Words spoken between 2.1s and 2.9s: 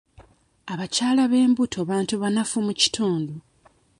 abanafu mu